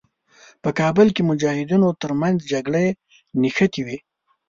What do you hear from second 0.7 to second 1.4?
کابل کې د